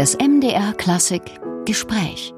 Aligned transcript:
Das 0.00 0.16
MDR 0.16 0.72
Klassik 0.72 1.20
Gespräch. 1.66 2.32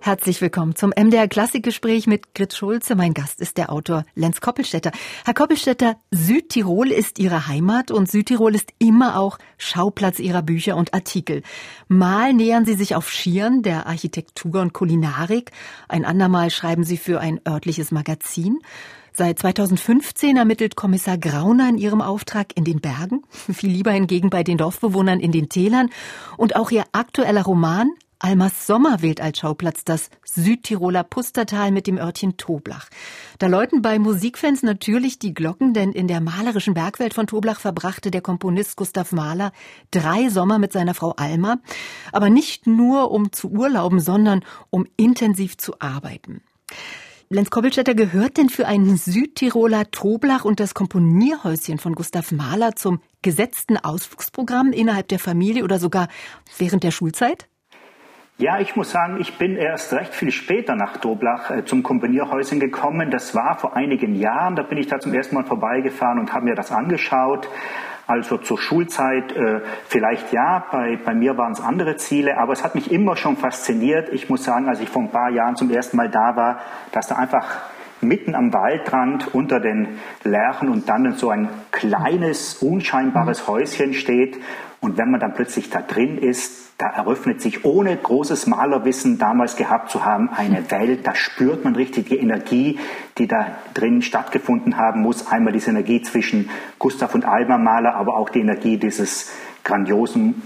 Herzlich 0.00 0.40
willkommen 0.40 0.74
zum 0.74 0.94
MDR 0.96 1.28
Klassikgespräch 1.28 2.06
mit 2.06 2.34
Grit 2.34 2.54
Schulze. 2.54 2.94
Mein 2.94 3.12
Gast 3.12 3.42
ist 3.42 3.58
der 3.58 3.70
Autor 3.70 4.04
Lenz 4.14 4.40
Koppelstädter. 4.40 4.92
Herr 5.26 5.34
Koppelstädter, 5.34 5.96
Südtirol 6.10 6.90
ist 6.90 7.18
Ihre 7.18 7.48
Heimat 7.48 7.90
und 7.90 8.10
Südtirol 8.10 8.54
ist 8.54 8.72
immer 8.78 9.20
auch 9.20 9.36
Schauplatz 9.58 10.20
Ihrer 10.20 10.40
Bücher 10.40 10.76
und 10.76 10.94
Artikel. 10.94 11.42
Mal 11.86 12.32
nähern 12.32 12.64
Sie 12.64 12.76
sich 12.76 12.94
auf 12.94 13.10
Schieren 13.10 13.60
der 13.60 13.86
Architektur 13.86 14.62
und 14.62 14.72
Kulinarik, 14.72 15.50
ein 15.86 16.06
andermal 16.06 16.48
schreiben 16.48 16.82
Sie 16.82 16.96
für 16.96 17.20
ein 17.20 17.42
örtliches 17.46 17.90
Magazin. 17.90 18.60
Seit 19.18 19.40
2015 19.40 20.36
ermittelt 20.36 20.76
Kommissar 20.76 21.18
Grauner 21.18 21.68
in 21.70 21.76
ihrem 21.76 22.00
Auftrag 22.02 22.56
in 22.56 22.62
den 22.62 22.80
Bergen, 22.80 23.24
viel 23.52 23.68
lieber 23.68 23.90
hingegen 23.90 24.30
bei 24.30 24.44
den 24.44 24.58
Dorfbewohnern 24.58 25.18
in 25.18 25.32
den 25.32 25.48
Tälern. 25.48 25.90
Und 26.36 26.54
auch 26.54 26.70
ihr 26.70 26.84
aktueller 26.92 27.42
Roman 27.42 27.90
Almas 28.20 28.68
Sommer 28.68 29.02
wählt 29.02 29.20
als 29.20 29.40
Schauplatz 29.40 29.82
das 29.82 30.10
Südtiroler 30.24 31.02
Pustertal 31.02 31.72
mit 31.72 31.88
dem 31.88 31.98
Örtchen 31.98 32.36
Toblach. 32.36 32.90
Da 33.40 33.48
läuten 33.48 33.82
bei 33.82 33.98
Musikfans 33.98 34.62
natürlich 34.62 35.18
die 35.18 35.34
Glocken, 35.34 35.74
denn 35.74 35.90
in 35.90 36.06
der 36.06 36.20
malerischen 36.20 36.74
Bergwelt 36.74 37.12
von 37.12 37.26
Toblach 37.26 37.58
verbrachte 37.58 38.12
der 38.12 38.20
Komponist 38.20 38.76
Gustav 38.76 39.10
Mahler 39.10 39.50
drei 39.90 40.28
Sommer 40.28 40.60
mit 40.60 40.72
seiner 40.72 40.94
Frau 40.94 41.10
Alma, 41.16 41.58
aber 42.12 42.30
nicht 42.30 42.68
nur 42.68 43.10
um 43.10 43.32
zu 43.32 43.50
urlauben, 43.50 43.98
sondern 43.98 44.44
um 44.70 44.86
intensiv 44.96 45.56
zu 45.56 45.80
arbeiten. 45.80 46.42
Lenz 47.30 47.50
Koppelstädter, 47.50 47.94
gehört 47.94 48.38
denn 48.38 48.48
für 48.48 48.66
einen 48.66 48.96
Südtiroler 48.96 49.90
Toblach 49.90 50.46
und 50.46 50.60
das 50.60 50.72
Komponierhäuschen 50.72 51.76
von 51.76 51.94
Gustav 51.94 52.32
Mahler 52.32 52.74
zum 52.74 53.02
gesetzten 53.20 53.76
Ausflugsprogramm 53.76 54.72
innerhalb 54.72 55.08
der 55.08 55.18
Familie 55.18 55.62
oder 55.62 55.78
sogar 55.78 56.08
während 56.56 56.84
der 56.84 56.90
Schulzeit? 56.90 57.46
Ja, 58.38 58.60
ich 58.60 58.76
muss 58.76 58.92
sagen, 58.92 59.20
ich 59.20 59.36
bin 59.36 59.56
erst 59.56 59.92
recht 59.92 60.14
viel 60.14 60.30
später 60.30 60.74
nach 60.74 60.96
Doblach 60.96 61.50
äh, 61.50 61.64
zum 61.66 61.82
Komponierhäuschen 61.82 62.60
gekommen. 62.60 63.10
Das 63.10 63.34
war 63.34 63.58
vor 63.58 63.76
einigen 63.76 64.14
Jahren. 64.14 64.56
Da 64.56 64.62
bin 64.62 64.78
ich 64.78 64.86
da 64.86 64.98
zum 64.98 65.12
ersten 65.12 65.34
Mal 65.34 65.44
vorbeigefahren 65.44 66.18
und 66.18 66.32
habe 66.32 66.46
mir 66.46 66.54
das 66.54 66.72
angeschaut. 66.72 67.46
Also 68.08 68.38
zur 68.38 68.56
Schulzeit 68.56 69.32
äh, 69.36 69.60
vielleicht 69.86 70.32
ja, 70.32 70.64
bei, 70.72 70.98
bei 71.04 71.14
mir 71.14 71.36
waren 71.36 71.52
es 71.52 71.60
andere 71.60 71.96
Ziele, 71.96 72.38
aber 72.38 72.54
es 72.54 72.64
hat 72.64 72.74
mich 72.74 72.90
immer 72.90 73.16
schon 73.16 73.36
fasziniert. 73.36 74.08
Ich 74.14 74.30
muss 74.30 74.44
sagen, 74.44 74.66
als 74.66 74.80
ich 74.80 74.88
vor 74.88 75.02
ein 75.02 75.10
paar 75.10 75.28
Jahren 75.28 75.56
zum 75.56 75.70
ersten 75.70 75.98
Mal 75.98 76.08
da 76.08 76.34
war, 76.34 76.60
dass 76.90 77.08
da 77.08 77.16
einfach 77.16 77.44
mitten 78.00 78.34
am 78.34 78.52
Waldrand 78.52 79.34
unter 79.34 79.60
den 79.60 79.98
Lärchen 80.24 80.68
und 80.68 80.88
dann 80.88 81.14
so 81.16 81.30
ein 81.30 81.48
kleines, 81.70 82.54
unscheinbares 82.56 83.48
Häuschen 83.48 83.94
steht. 83.94 84.38
Und 84.80 84.96
wenn 84.96 85.10
man 85.10 85.20
dann 85.20 85.34
plötzlich 85.34 85.70
da 85.70 85.82
drin 85.82 86.18
ist, 86.18 86.68
da 86.78 86.86
eröffnet 86.90 87.40
sich, 87.40 87.64
ohne 87.64 87.96
großes 87.96 88.46
Malerwissen 88.46 89.18
damals 89.18 89.56
gehabt 89.56 89.90
zu 89.90 90.04
haben, 90.04 90.28
eine 90.28 90.70
Welt. 90.70 91.04
Da 91.04 91.16
spürt 91.16 91.64
man 91.64 91.74
richtig 91.74 92.08
die 92.08 92.18
Energie, 92.18 92.78
die 93.18 93.26
da 93.26 93.58
drin 93.74 94.00
stattgefunden 94.00 94.76
haben 94.76 95.02
muss. 95.02 95.26
Einmal 95.26 95.52
diese 95.52 95.70
Energie 95.70 96.02
zwischen 96.02 96.50
Gustav 96.78 97.16
und 97.16 97.24
Alma 97.24 97.58
Maler, 97.58 97.96
aber 97.96 98.16
auch 98.16 98.28
die 98.28 98.40
Energie 98.40 98.76
dieses 98.76 99.32
grandiosen 99.64 100.40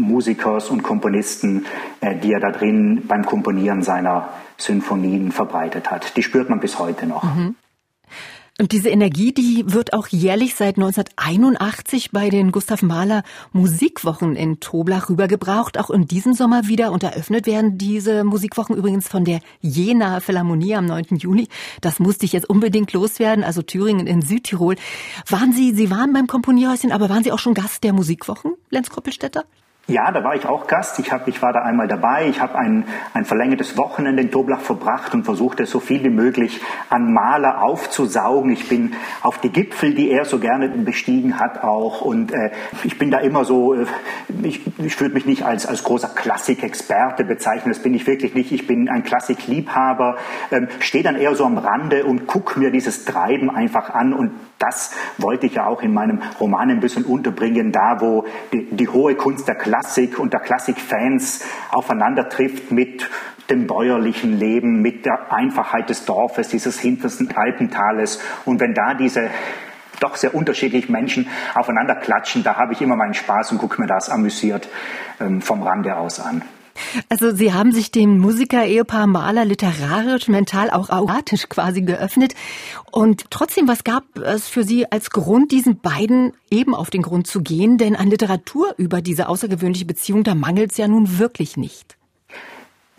Musikers 0.00 0.70
und 0.70 0.82
Komponisten, 0.82 1.66
äh, 2.00 2.16
die 2.16 2.32
er 2.32 2.40
da 2.40 2.50
drin 2.50 3.04
beim 3.06 3.24
Komponieren 3.24 3.82
seiner 3.82 4.30
Symphonien 4.56 5.32
verbreitet 5.32 5.90
hat. 5.90 6.16
Die 6.16 6.22
spürt 6.22 6.50
man 6.50 6.60
bis 6.60 6.78
heute 6.78 7.06
noch. 7.06 7.22
Mhm. 7.22 7.54
Und 8.60 8.72
diese 8.72 8.88
Energie, 8.88 9.32
die 9.32 9.62
wird 9.72 9.92
auch 9.92 10.08
jährlich 10.08 10.56
seit 10.56 10.78
1981 10.78 12.10
bei 12.10 12.28
den 12.28 12.50
Gustav 12.50 12.82
Mahler 12.82 13.22
Musikwochen 13.52 14.34
in 14.34 14.58
Toblach 14.58 15.08
rübergebraucht. 15.08 15.78
Auch 15.78 15.90
in 15.90 16.08
diesem 16.08 16.34
Sommer 16.34 16.66
wieder 16.66 16.90
und 16.90 17.04
eröffnet 17.04 17.46
werden 17.46 17.78
diese 17.78 18.24
Musikwochen 18.24 18.74
übrigens 18.74 19.06
von 19.06 19.24
der 19.24 19.38
Jena 19.60 20.18
Philharmonie 20.18 20.74
am 20.74 20.86
9. 20.86 21.18
Juni. 21.18 21.46
Das 21.82 22.00
musste 22.00 22.24
ich 22.24 22.32
jetzt 22.32 22.50
unbedingt 22.50 22.92
loswerden, 22.92 23.44
also 23.44 23.62
Thüringen 23.62 24.08
in 24.08 24.22
Südtirol. 24.22 24.74
Waren 25.28 25.52
Sie, 25.52 25.72
Sie 25.72 25.88
waren 25.92 26.12
beim 26.12 26.26
Komponierhäuschen, 26.26 26.90
aber 26.90 27.08
waren 27.08 27.22
Sie 27.22 27.30
auch 27.30 27.38
schon 27.38 27.54
Gast 27.54 27.84
der 27.84 27.92
Musikwochen, 27.92 28.54
Lenz 28.70 28.90
Koppelstädter? 28.90 29.44
Ja, 29.90 30.12
da 30.12 30.22
war 30.22 30.34
ich 30.34 30.44
auch 30.44 30.66
Gast. 30.66 30.98
Ich, 30.98 31.12
hab, 31.12 31.28
ich 31.28 31.40
war 31.40 31.54
da 31.54 31.62
einmal 31.62 31.88
dabei. 31.88 32.28
Ich 32.28 32.42
habe 32.42 32.58
ein, 32.58 32.84
ein 33.14 33.24
verlängertes 33.24 33.78
Wochenende 33.78 34.20
in 34.20 34.30
Doblach 34.30 34.60
verbracht 34.60 35.14
und 35.14 35.24
versuchte 35.24 35.64
so 35.64 35.80
viel 35.80 36.04
wie 36.04 36.10
möglich 36.10 36.60
an 36.90 37.10
Maler 37.14 37.62
aufzusaugen. 37.62 38.52
Ich 38.52 38.68
bin 38.68 38.92
auf 39.22 39.38
die 39.38 39.48
Gipfel, 39.48 39.94
die 39.94 40.10
er 40.10 40.26
so 40.26 40.40
gerne 40.40 40.68
bestiegen 40.68 41.40
hat, 41.40 41.64
auch. 41.64 42.02
Und 42.02 42.32
äh, 42.32 42.50
ich 42.84 42.98
bin 42.98 43.10
da 43.10 43.20
immer 43.20 43.46
so, 43.46 43.72
äh, 43.72 43.86
ich, 44.42 44.60
ich 44.76 45.00
würde 45.00 45.14
mich 45.14 45.24
nicht 45.24 45.46
als, 45.46 45.64
als 45.64 45.82
großer 45.84 46.08
Klassikexperte 46.08 47.24
bezeichnen. 47.24 47.72
Das 47.72 47.82
bin 47.82 47.94
ich 47.94 48.06
wirklich 48.06 48.34
nicht. 48.34 48.52
Ich 48.52 48.66
bin 48.66 48.90
ein 48.90 49.04
Klassikliebhaber, 49.04 50.18
ähm, 50.50 50.68
stehe 50.80 51.02
dann 51.02 51.16
eher 51.16 51.34
so 51.34 51.46
am 51.46 51.56
Rande 51.56 52.04
und 52.04 52.26
gucke 52.26 52.58
mir 52.58 52.70
dieses 52.70 53.06
Treiben 53.06 53.48
einfach 53.48 53.94
an. 53.94 54.12
Und 54.12 54.32
das 54.58 54.92
wollte 55.18 55.46
ich 55.46 55.54
ja 55.54 55.66
auch 55.66 55.82
in 55.82 55.92
meinem 55.92 56.20
Roman 56.40 56.70
ein 56.70 56.80
bisschen 56.80 57.04
unterbringen, 57.04 57.72
da 57.72 58.00
wo 58.00 58.24
die, 58.52 58.68
die 58.70 58.88
hohe 58.88 59.14
Kunst 59.14 59.48
der 59.48 59.54
Klassik 59.54 60.18
und 60.18 60.32
der 60.32 60.40
Klassikfans 60.40 61.44
aufeinander 61.70 62.28
trifft 62.28 62.70
mit 62.70 63.08
dem 63.50 63.66
bäuerlichen 63.66 64.38
Leben, 64.38 64.82
mit 64.82 65.06
der 65.06 65.32
Einfachheit 65.32 65.88
des 65.88 66.04
Dorfes, 66.04 66.48
dieses 66.48 66.78
hintersten 66.78 67.34
Alpentales. 67.34 68.20
Und 68.44 68.60
wenn 68.60 68.74
da 68.74 68.94
diese 68.94 69.30
doch 70.00 70.16
sehr 70.16 70.34
unterschiedlichen 70.34 70.92
Menschen 70.92 71.28
aufeinander 71.54 71.96
klatschen, 71.96 72.42
da 72.44 72.56
habe 72.56 72.72
ich 72.72 72.82
immer 72.82 72.96
meinen 72.96 73.14
Spaß 73.14 73.52
und 73.52 73.58
gucke 73.58 73.80
mir 73.80 73.88
das 73.88 74.10
amüsiert 74.10 74.68
ähm, 75.20 75.40
vom 75.40 75.62
Rande 75.62 75.96
aus 75.96 76.20
an. 76.20 76.42
Also 77.08 77.34
Sie 77.34 77.52
haben 77.52 77.72
sich 77.72 77.90
dem 77.90 78.18
Musiker-Ehepaar 78.18 79.06
Mahler 79.06 79.44
literarisch, 79.44 80.28
mental, 80.28 80.70
auch 80.70 80.90
auratisch 80.90 81.48
quasi 81.48 81.82
geöffnet. 81.82 82.34
Und 82.90 83.24
trotzdem, 83.30 83.68
was 83.68 83.84
gab 83.84 84.18
es 84.18 84.48
für 84.48 84.64
Sie 84.64 84.90
als 84.90 85.10
Grund, 85.10 85.52
diesen 85.52 85.80
beiden 85.80 86.32
eben 86.50 86.74
auf 86.74 86.90
den 86.90 87.02
Grund 87.02 87.26
zu 87.26 87.42
gehen? 87.42 87.78
Denn 87.78 87.96
an 87.96 88.08
Literatur 88.08 88.74
über 88.78 89.02
diese 89.02 89.28
außergewöhnliche 89.28 89.84
Beziehung, 89.84 90.24
da 90.24 90.34
mangelt 90.34 90.72
es 90.72 90.78
ja 90.78 90.88
nun 90.88 91.18
wirklich 91.18 91.56
nicht. 91.56 91.97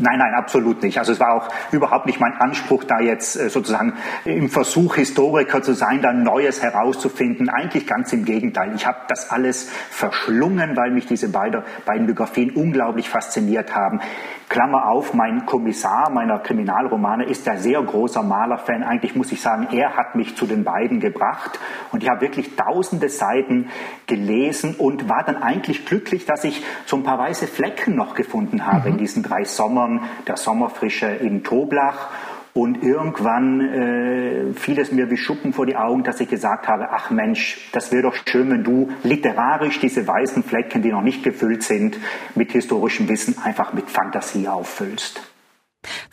Nein, 0.02 0.18
nein, 0.18 0.34
absolut 0.34 0.82
nicht. 0.82 0.98
Also 0.98 1.12
es 1.12 1.20
war 1.20 1.34
auch 1.34 1.50
überhaupt 1.74 2.06
nicht 2.06 2.22
mein 2.22 2.34
Anspruch, 2.40 2.86
da 2.86 3.02
jetzt 3.02 3.36
äh, 3.36 3.50
sozusagen 3.50 3.94
im 4.24 4.48
Versuch, 4.48 4.96
Historiker 4.96 5.62
zu 5.62 5.74
sein, 5.74 6.02
da 6.02 6.14
Neues 6.14 6.64
herauszufinden. 6.64 7.50
Eigentlich 7.50 7.86
ganz 7.86 8.14
im 8.14 8.24
Gegenteil. 8.24 8.74
Ich 8.76 8.88
habe 8.88 9.00
das 9.10 9.30
alles 9.30 9.70
verschlungen, 9.90 10.78
weil 10.78 10.92
mich 10.92 11.06
diese 11.06 11.28
beiden 11.28 12.06
Biografien 12.06 12.52
unglaublich 12.52 13.10
fasziniert 13.10 13.76
haben. 13.76 14.00
Klammer 14.48 14.88
auf, 14.88 15.14
mein 15.14 15.46
Kommissar 15.46 16.10
meiner 16.10 16.40
Kriminalromane 16.40 17.26
ist 17.26 17.48
ein 17.48 17.60
sehr 17.60 17.84
großer 17.84 18.24
Malerfan. 18.24 18.84
Eigentlich 18.84 19.16
muss 19.16 19.32
ich 19.32 19.42
sagen, 19.42 19.68
er 19.72 19.96
hat 19.96 20.16
mich 20.16 20.36
zu 20.38 20.48
den 20.48 20.64
beiden 20.64 21.00
gebracht. 21.00 21.60
Und 21.92 22.04
ich 22.04 22.10
habe 22.10 22.22
wirklich 22.22 22.56
tausende 22.56 23.10
Seiten 23.10 23.70
gelesen 24.08 24.76
und 24.76 25.08
war 25.08 25.24
dann 25.24 25.38
eigentlich 25.38 25.86
glücklich, 25.86 26.26
dass 26.26 26.46
ich 26.46 26.64
so 26.86 26.96
ein 26.96 27.04
paar 27.04 27.20
weiße 27.20 27.46
Flecken 27.46 27.96
noch 27.96 28.16
gefunden 28.16 28.66
habe 28.66 28.88
mhm. 28.88 28.94
in 28.94 28.98
diesen 28.98 29.24
drei 29.24 29.44
Sommern 29.44 29.89
der 30.28 30.38
Sommerfrische 30.38 31.08
in 31.08 31.44
Toblach 31.44 32.10
und 32.54 32.84
irgendwann 32.84 33.62
äh, 33.62 34.54
fiel 34.54 34.80
es 34.80 34.92
mir 34.92 35.10
wie 35.10 35.18
Schuppen 35.18 35.54
vor 35.54 35.66
die 35.66 35.76
Augen, 35.76 36.04
dass 36.04 36.20
ich 36.20 36.30
gesagt 36.30 36.68
habe, 36.68 36.90
ach 36.92 37.10
Mensch, 37.10 37.70
das 37.72 37.92
wäre 37.92 38.04
doch 38.04 38.16
schön, 38.28 38.50
wenn 38.50 38.64
du 38.64 38.90
literarisch 39.04 39.80
diese 39.80 40.08
weißen 40.08 40.44
Flecken, 40.44 40.82
die 40.82 40.92
noch 40.92 41.02
nicht 41.02 41.24
gefüllt 41.24 41.64
sind, 41.64 41.98
mit 42.36 42.52
historischem 42.52 43.08
Wissen 43.08 43.38
einfach 43.44 43.74
mit 43.74 43.90
Fantasie 43.90 44.48
auffüllst. 44.48 45.22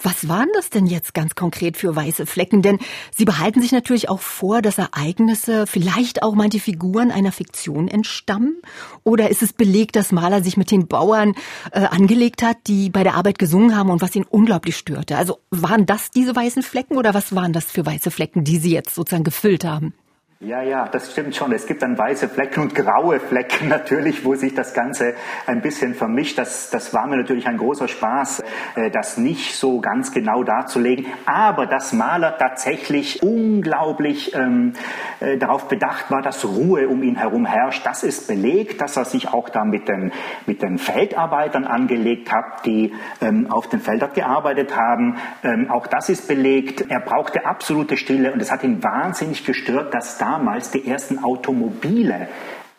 Was 0.01 0.29
waren 0.29 0.49
das 0.55 0.71
denn 0.71 0.87
jetzt 0.87 1.15
ganz 1.15 1.35
konkret 1.35 1.77
für 1.77 1.97
weiße 1.97 2.27
Flecken? 2.27 2.63
Denn 2.63 2.79
Sie 3.13 3.25
behalten 3.25 3.61
sich 3.61 3.73
natürlich 3.73 4.09
auch 4.09 4.21
vor, 4.21 4.63
dass 4.63 4.79
Ereignisse, 4.79 5.67
vielleicht 5.67 6.23
auch 6.23 6.35
manche 6.35 6.61
Figuren 6.61 7.11
einer 7.11 7.33
Fiktion 7.33 7.89
entstammen? 7.89 8.61
Oder 9.03 9.31
ist 9.31 9.43
es 9.43 9.53
belegt, 9.53 9.97
dass 9.97 10.13
Maler 10.13 10.43
sich 10.43 10.57
mit 10.57 10.71
den 10.71 10.87
Bauern 10.87 11.35
äh, 11.73 11.81
angelegt 11.81 12.43
hat, 12.43 12.59
die 12.69 12.91
bei 12.91 13.03
der 13.03 13.15
Arbeit 13.15 13.39
gesungen 13.39 13.77
haben 13.77 13.91
und 13.91 14.03
was 14.03 14.15
ihn 14.15 14.27
unglaublich 14.29 14.77
störte? 14.77 15.17
Also 15.17 15.41
waren 15.51 15.87
das 15.87 16.11
diese 16.11 16.37
weißen 16.37 16.63
Flecken 16.63 16.97
oder 16.97 17.15
was 17.15 17.35
waren 17.35 17.53
das 17.53 17.65
für 17.65 17.85
weiße 17.85 18.11
Flecken, 18.11 18.45
die 18.45 18.59
Sie 18.59 18.71
jetzt 18.71 18.95
sozusagen 18.95 19.25
gefüllt 19.25 19.65
haben? 19.65 19.95
Ja, 20.41 20.61
ja, 20.61 20.87
das 20.87 21.13
stimmt 21.13 21.35
schon. 21.35 21.51
Es 21.53 21.67
gibt 21.67 21.81
dann 21.81 21.97
weiße 21.97 22.29
Flecken 22.29 22.61
und 22.61 22.75
graue 22.75 23.21
Flecken 23.21 23.69
natürlich, 23.71 24.23
wo 24.23 24.35
sich 24.35 24.55
das 24.55 24.75
Ganze 24.75 25.15
ein 25.47 25.63
bisschen 25.63 25.95
vermischt. 25.95 26.37
Das, 26.37 26.69
das 26.69 26.93
war 26.93 27.07
mir 27.07 27.17
natürlich 27.17 27.47
ein 27.47 27.57
großer 27.57 27.89
Spaß, 27.89 28.45
äh, 28.75 28.91
das 28.91 29.17
nicht 29.17 29.55
so 29.55 29.81
ganz 29.81 30.13
genau 30.13 30.43
darzulegen. 30.43 31.07
Aber 31.25 31.65
dass 31.65 31.95
Maler 31.95 32.37
tatsächlich 32.37 33.23
unglaublich 33.23 34.35
ähm, 34.35 34.75
äh, 35.21 35.39
darauf 35.39 35.69
bedacht 35.69 36.11
war, 36.11 36.21
dass 36.21 36.45
Ruhe 36.45 36.87
um 36.87 37.03
ihn 37.03 37.17
herum 37.17 37.47
herrscht, 37.47 37.87
das 37.87 38.03
ist 38.03 38.29
belegt, 38.29 38.83
dass 38.83 38.99
er 38.99 39.07
sich 39.07 39.33
auch 39.33 39.49
da 39.49 39.65
mit 39.65 39.89
den, 39.89 40.13
mit 40.45 40.61
den 40.61 40.77
Feldarbeitern 40.77 41.65
angelegt 41.65 42.31
hat, 42.31 42.67
die 42.67 42.93
ähm, 43.23 43.51
auf 43.51 43.71
den 43.71 43.81
Feldern 43.81 44.13
gearbeitet 44.13 44.77
haben. 44.77 45.17
Ähm, 45.43 45.71
auch 45.71 45.87
das 45.87 46.11
ist 46.11 46.29
belegt. 46.29 46.85
Er 46.91 47.01
brauchte 47.01 47.47
absolute 47.47 47.97
Stille 47.97 48.35
und 48.35 48.43
es 48.43 48.53
hat 48.53 48.65
ihn 48.65 48.83
wahnsinnig 48.83 49.47
gestört, 49.47 49.95
dass 49.95 50.19
da 50.19 50.26
damals 50.27 50.73
die 50.73 50.89
ersten 50.89 51.23
Automobile 51.23 52.29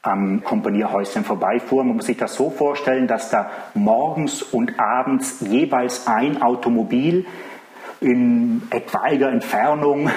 am 0.02 0.44
Komponierhäuschen 0.44 1.24
vorbeifuhren. 1.24 1.88
Man 1.88 1.98
muss 1.98 2.08
sich 2.08 2.18
das 2.18 2.36
so 2.36 2.50
vorstellen, 2.50 3.08
dass 3.08 3.30
da 3.30 3.50
morgens 3.74 4.44
und 4.44 4.80
abends 4.80 5.38
jeweils 5.42 6.08
ein 6.08 6.42
Automobil 6.42 7.26
in 8.02 8.62
etwaiger 8.70 9.30
Entfernung 9.30 10.10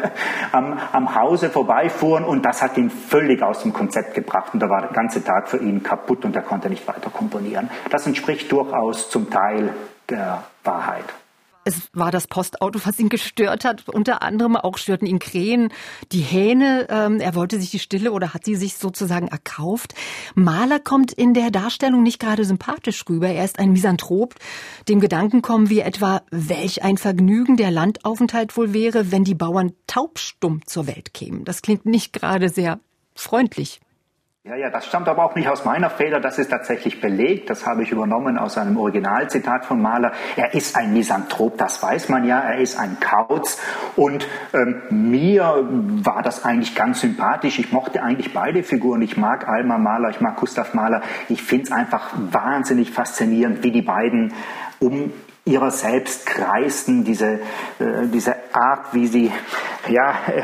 am, 0.52 0.78
am 0.92 1.14
Hause 1.14 1.50
vorbeifuhren 1.50 2.24
und 2.24 2.44
das 2.44 2.62
hat 2.62 2.78
ihn 2.78 2.88
völlig 2.88 3.42
aus 3.42 3.62
dem 3.62 3.72
Konzept 3.72 4.14
gebracht 4.14 4.54
und 4.54 4.60
da 4.60 4.70
war 4.70 4.82
der 4.82 4.92
ganze 4.92 5.22
Tag 5.22 5.48
für 5.48 5.58
ihn 5.58 5.82
kaputt 5.82 6.24
und 6.24 6.34
er 6.34 6.42
konnte 6.42 6.70
nicht 6.70 6.86
weiter 6.86 7.10
komponieren. 7.10 7.68
Das 7.90 8.06
entspricht 8.06 8.50
durchaus 8.50 9.10
zum 9.10 9.28
Teil 9.28 9.74
der 10.08 10.44
Wahrheit. 10.64 11.04
Es 11.66 11.88
war 11.92 12.12
das 12.12 12.28
Postauto, 12.28 12.78
was 12.84 13.00
ihn 13.00 13.08
gestört 13.08 13.64
hat. 13.64 13.88
Unter 13.88 14.22
anderem 14.22 14.54
auch 14.54 14.78
störten 14.78 15.04
ihn 15.04 15.18
Krähen, 15.18 15.72
die 16.12 16.20
Hähne. 16.20 16.86
Ähm, 16.88 17.18
er 17.18 17.34
wollte 17.34 17.58
sich 17.58 17.72
die 17.72 17.80
Stille 17.80 18.12
oder 18.12 18.34
hat 18.34 18.44
sie 18.44 18.54
sich 18.54 18.76
sozusagen 18.76 19.26
erkauft. 19.26 19.92
Mahler 20.36 20.78
kommt 20.78 21.12
in 21.12 21.34
der 21.34 21.50
Darstellung 21.50 22.04
nicht 22.04 22.20
gerade 22.20 22.44
sympathisch 22.44 23.02
rüber. 23.08 23.30
Er 23.30 23.44
ist 23.44 23.58
ein 23.58 23.72
Misanthrop. 23.72 24.36
Dem 24.88 25.00
Gedanken 25.00 25.42
kommen 25.42 25.68
wir 25.68 25.86
etwa, 25.86 26.22
welch 26.30 26.84
ein 26.84 26.98
Vergnügen 26.98 27.56
der 27.56 27.72
Landaufenthalt 27.72 28.56
wohl 28.56 28.72
wäre, 28.72 29.10
wenn 29.10 29.24
die 29.24 29.34
Bauern 29.34 29.72
taubstumm 29.88 30.60
zur 30.66 30.86
Welt 30.86 31.14
kämen. 31.14 31.44
Das 31.44 31.62
klingt 31.62 31.84
nicht 31.84 32.12
gerade 32.12 32.48
sehr 32.48 32.78
freundlich. 33.16 33.80
Ja, 34.48 34.54
ja, 34.54 34.70
das 34.70 34.86
stammt 34.86 35.08
aber 35.08 35.24
auch 35.24 35.34
nicht 35.34 35.48
aus 35.48 35.64
meiner 35.64 35.90
Feder, 35.90 36.20
das 36.20 36.38
ist 36.38 36.52
tatsächlich 36.52 37.00
belegt, 37.00 37.50
das 37.50 37.66
habe 37.66 37.82
ich 37.82 37.90
übernommen 37.90 38.38
aus 38.38 38.56
einem 38.56 38.76
Originalzitat 38.76 39.64
von 39.64 39.82
Mahler. 39.82 40.12
Er 40.36 40.54
ist 40.54 40.76
ein 40.76 40.92
Misanthrop, 40.92 41.58
das 41.58 41.82
weiß 41.82 42.10
man 42.10 42.24
ja, 42.24 42.38
er 42.38 42.58
ist 42.58 42.78
ein 42.78 42.98
Kauz. 43.00 43.60
Und 43.96 44.24
ähm, 44.54 44.82
mir 44.90 45.66
war 45.68 46.22
das 46.22 46.44
eigentlich 46.44 46.76
ganz 46.76 47.00
sympathisch. 47.00 47.58
Ich 47.58 47.72
mochte 47.72 48.00
eigentlich 48.00 48.34
beide 48.34 48.62
Figuren, 48.62 49.02
ich 49.02 49.16
mag 49.16 49.48
Alma 49.48 49.78
Mahler, 49.78 50.10
ich 50.10 50.20
mag 50.20 50.36
Gustav 50.36 50.74
Mahler, 50.74 51.02
ich 51.28 51.42
finde 51.42 51.64
es 51.64 51.72
einfach 51.72 52.12
wahnsinnig 52.14 52.92
faszinierend, 52.92 53.64
wie 53.64 53.72
die 53.72 53.82
beiden 53.82 54.32
um 54.78 55.12
ihrer 55.46 55.70
selbst 55.70 56.26
kreisten, 56.26 57.04
diese, 57.04 57.40
äh, 57.78 58.06
diese 58.12 58.34
Art, 58.52 58.92
wie 58.92 59.06
sie 59.06 59.32
ja, 59.88 60.10
äh, 60.26 60.42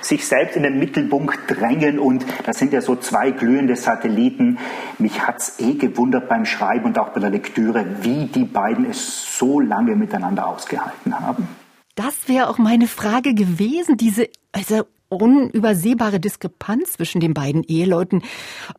sich 0.00 0.26
selbst 0.26 0.56
in 0.56 0.64
den 0.64 0.78
Mittelpunkt 0.78 1.38
drängen 1.46 1.98
und 1.98 2.26
das 2.44 2.58
sind 2.58 2.72
ja 2.72 2.80
so 2.80 2.96
zwei 2.96 3.30
glühende 3.30 3.76
Satelliten. 3.76 4.58
Mich 4.98 5.24
hat's 5.26 5.60
eh 5.60 5.74
gewundert 5.74 6.28
beim 6.28 6.44
Schreiben 6.44 6.86
und 6.86 6.98
auch 6.98 7.10
bei 7.10 7.20
der 7.20 7.30
Lektüre, 7.30 7.84
wie 8.02 8.26
die 8.26 8.44
beiden 8.44 8.90
es 8.90 9.38
so 9.38 9.60
lange 9.60 9.94
miteinander 9.94 10.46
ausgehalten 10.48 11.18
haben. 11.20 11.48
Das 11.94 12.28
wäre 12.28 12.48
auch 12.48 12.58
meine 12.58 12.88
Frage 12.88 13.34
gewesen, 13.34 13.96
diese 13.96 14.28
also 14.52 14.84
unübersehbare 15.10 16.20
Diskrepanz 16.20 16.92
zwischen 16.92 17.20
den 17.20 17.34
beiden 17.34 17.64
Eheleuten. 17.64 18.22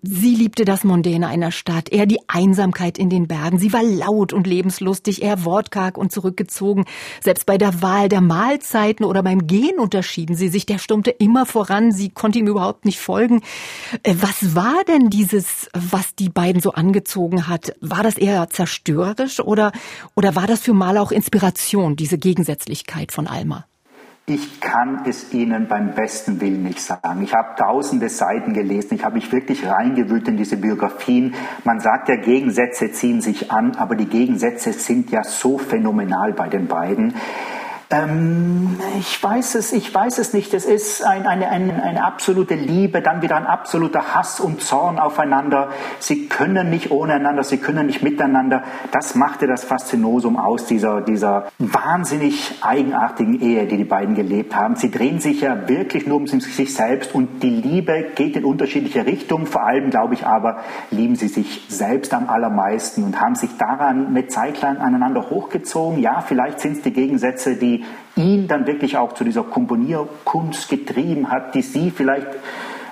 Sie 0.01 0.33
liebte 0.33 0.65
das 0.65 0.83
Mondäne 0.83 1.27
einer 1.27 1.51
Stadt, 1.51 1.89
er 1.89 2.05
die 2.05 2.19
Einsamkeit 2.27 2.97
in 2.97 3.09
den 3.09 3.27
Bergen. 3.27 3.59
Sie 3.59 3.73
war 3.73 3.83
laut 3.83 4.33
und 4.33 4.47
lebenslustig, 4.47 5.21
er 5.21 5.45
wortkarg 5.45 5.97
und 5.97 6.11
zurückgezogen. 6.11 6.85
Selbst 7.21 7.45
bei 7.45 7.57
der 7.57 7.81
Wahl 7.81 8.09
der 8.09 8.21
Mahlzeiten 8.21 9.05
oder 9.05 9.23
beim 9.23 9.45
Gehen 9.45 9.77
unterschieden 9.77 10.35
sie 10.35 10.47
sich. 10.47 10.65
Der 10.65 10.77
stummte 10.77 11.11
immer 11.11 11.45
voran, 11.45 11.91
sie 11.91 12.09
konnte 12.09 12.39
ihm 12.39 12.47
überhaupt 12.47 12.85
nicht 12.85 12.99
folgen. 12.99 13.41
Äh, 14.03 14.15
was 14.19 14.55
war 14.55 14.83
denn 14.87 15.09
dieses, 15.09 15.69
was 15.73 16.15
die 16.15 16.29
beiden 16.29 16.61
so 16.61 16.71
angezogen 16.71 17.47
hat? 17.47 17.73
War 17.81 18.03
das 18.03 18.17
eher 18.17 18.49
zerstörerisch 18.49 19.39
oder, 19.41 19.71
oder 20.15 20.35
war 20.35 20.47
das 20.47 20.61
für 20.61 20.73
Maler 20.73 21.01
auch 21.01 21.11
Inspiration, 21.11 21.95
diese 21.95 22.17
Gegensätzlichkeit 22.17 23.11
von 23.11 23.27
Alma? 23.27 23.65
Ich 24.33 24.61
kann 24.61 25.03
es 25.05 25.33
Ihnen 25.33 25.67
beim 25.67 25.93
besten 25.93 26.39
Willen 26.39 26.63
nicht 26.63 26.79
sagen. 26.79 27.21
Ich 27.21 27.33
habe 27.33 27.53
tausende 27.57 28.07
Seiten 28.07 28.53
gelesen. 28.53 28.95
Ich 28.95 29.03
habe 29.03 29.15
mich 29.15 29.29
wirklich 29.33 29.67
reingewühlt 29.67 30.25
in 30.29 30.37
diese 30.37 30.55
Biografien. 30.55 31.35
Man 31.65 31.81
sagt 31.81 32.07
ja, 32.07 32.15
Gegensätze 32.15 32.93
ziehen 32.93 33.19
sich 33.19 33.51
an, 33.51 33.75
aber 33.75 33.97
die 33.97 34.05
Gegensätze 34.05 34.71
sind 34.71 35.11
ja 35.11 35.25
so 35.25 35.57
phänomenal 35.57 36.31
bei 36.31 36.47
den 36.47 36.67
beiden. 36.67 37.13
Ähm, 37.91 38.79
ich 38.97 39.21
weiß 39.21 39.55
es, 39.55 39.73
ich 39.73 39.93
weiß 39.93 40.17
es 40.17 40.33
nicht. 40.33 40.53
Es 40.53 40.65
ist 40.65 41.05
ein, 41.05 41.27
eine, 41.27 41.49
eine, 41.49 41.83
eine 41.83 42.03
absolute 42.05 42.55
Liebe, 42.55 43.01
dann 43.01 43.21
wieder 43.21 43.35
ein 43.35 43.45
absoluter 43.45 44.15
Hass 44.15 44.39
und 44.39 44.61
Zorn 44.61 44.97
aufeinander. 44.97 45.69
Sie 45.99 46.27
können 46.27 46.69
nicht 46.69 46.91
ohne 46.91 47.15
einander, 47.15 47.43
sie 47.43 47.57
können 47.57 47.87
nicht 47.87 48.01
miteinander. 48.01 48.63
Das 48.91 49.15
machte 49.15 49.45
das 49.45 49.65
Faszinosum 49.65 50.37
aus 50.37 50.65
dieser, 50.65 51.01
dieser 51.01 51.51
wahnsinnig 51.59 52.59
eigenartigen 52.61 53.41
Ehe, 53.41 53.67
die 53.67 53.75
die 53.75 53.83
beiden 53.83 54.15
gelebt 54.15 54.55
haben. 54.55 54.75
Sie 54.77 54.89
drehen 54.89 55.19
sich 55.19 55.41
ja 55.41 55.67
wirklich 55.67 56.07
nur 56.07 56.17
um 56.17 56.27
sich 56.27 56.73
selbst 56.73 57.13
und 57.13 57.43
die 57.43 57.49
Liebe 57.49 58.05
geht 58.15 58.37
in 58.37 58.45
unterschiedliche 58.45 59.05
Richtungen. 59.05 59.47
Vor 59.47 59.63
allem, 59.63 59.89
glaube 59.89 60.13
ich 60.13 60.25
aber, 60.25 60.59
lieben 60.91 61.15
sie 61.15 61.27
sich 61.27 61.65
selbst 61.67 62.13
am 62.13 62.29
allermeisten 62.29 63.03
und 63.03 63.19
haben 63.19 63.35
sich 63.35 63.49
daran 63.57 64.07
eine 64.07 64.27
Zeit 64.27 64.61
lang 64.61 64.77
aneinander 64.77 65.29
hochgezogen. 65.29 65.99
Ja, 65.99 66.21
vielleicht 66.21 66.61
sind 66.61 66.77
es 66.77 66.81
die 66.83 66.93
Gegensätze, 66.93 67.57
die 67.57 67.80
ihn 68.15 68.47
dann 68.47 68.67
wirklich 68.67 68.97
auch 68.97 69.13
zu 69.13 69.23
dieser 69.23 69.43
Komponierkunst 69.43 70.69
getrieben 70.69 71.29
hat, 71.29 71.55
die 71.55 71.61
sie 71.61 71.91
vielleicht 71.91 72.27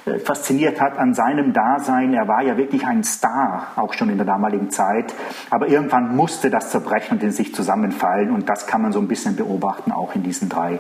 äh, 0.05 0.19
fasziniert 0.19 0.79
hat 0.79 0.97
an 0.97 1.13
seinem 1.13 1.53
Dasein. 1.53 2.13
Er 2.13 2.27
war 2.27 2.41
ja 2.41 2.57
wirklich 2.57 2.85
ein 2.85 3.03
Star, 3.03 3.67
auch 3.75 3.93
schon 3.93 4.09
in 4.09 4.17
der 4.17 4.25
damaligen 4.25 4.69
Zeit. 4.69 5.13
Aber 5.49 5.67
irgendwann 5.67 6.15
musste 6.15 6.49
das 6.49 6.71
zerbrechen 6.71 7.17
und 7.17 7.23
in 7.23 7.31
sich 7.31 7.53
zusammenfallen. 7.53 8.31
Und 8.31 8.49
das 8.49 8.67
kann 8.67 8.81
man 8.81 8.91
so 8.91 8.99
ein 8.99 9.07
bisschen 9.07 9.35
beobachten, 9.35 9.91
auch 9.91 10.15
in 10.15 10.23
diesen 10.23 10.49
drei 10.49 10.79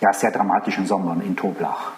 ja, 0.00 0.12
sehr 0.12 0.30
dramatischen 0.30 0.86
Sommern 0.86 1.20
in 1.20 1.36
Toblach. 1.36 1.92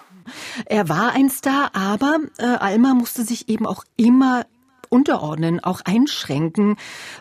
Er 0.67 0.89
war 0.89 1.13
ein 1.15 1.29
Star, 1.29 1.71
aber 1.75 2.19
äh, 2.39 2.45
Alma 2.45 2.95
musste 2.95 3.23
sich 3.23 3.49
eben 3.49 3.67
auch 3.67 3.85
immer 3.97 4.45
unterordnen, 4.91 5.61
auch 5.61 5.81
einschränken. 5.83 6.77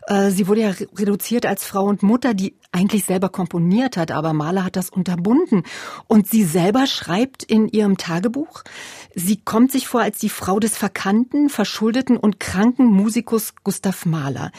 Äh, 0.07 0.31
sie 0.31 0.47
wurde 0.47 0.61
ja 0.61 0.73
reduziert 0.97 1.45
als 1.45 1.63
Frau 1.63 1.85
und 1.85 2.03
Mutter, 2.03 2.33
die 2.33 2.55
eigentlich 2.71 3.05
selber 3.05 3.29
komponiert 3.29 3.95
hat, 3.97 4.11
aber 4.11 4.33
Mahler 4.33 4.65
hat 4.65 4.75
das 4.75 4.89
unterbunden. 4.89 5.63
Und 6.07 6.27
sie 6.27 6.43
selber 6.43 6.85
schreibt 6.85 7.43
in 7.43 7.67
ihrem 7.67 7.97
Tagebuch, 7.97 8.63
sie 9.15 9.37
kommt 9.37 9.71
sich 9.71 9.87
vor 9.87 10.01
als 10.01 10.19
die 10.19 10.29
Frau 10.29 10.59
des 10.59 10.77
verkannten, 10.77 11.49
verschuldeten 11.49 12.17
und 12.17 12.39
kranken 12.39 12.85
Musikus 12.85 13.53
Gustav 13.63 14.05
Mahler. 14.05 14.51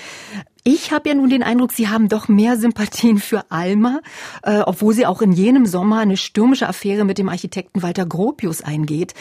Ich 0.64 0.92
habe 0.92 1.08
ja 1.08 1.14
nun 1.14 1.30
den 1.30 1.42
Eindruck, 1.42 1.72
Sie 1.72 1.88
haben 1.88 2.08
doch 2.08 2.28
mehr 2.28 2.56
Sympathien 2.58 3.18
für 3.18 3.50
Alma, 3.50 4.00
äh, 4.42 4.58
obwohl 4.60 4.92
sie 4.92 5.06
auch 5.06 5.22
in 5.22 5.32
jenem 5.32 5.64
Sommer 5.64 6.00
eine 6.00 6.16
stürmische 6.16 6.68
Affäre 6.68 7.04
mit 7.04 7.18
dem 7.18 7.28
Architekten 7.28 7.82
Walter 7.82 8.04
Gropius 8.04 8.62
eingeht. 8.62 9.14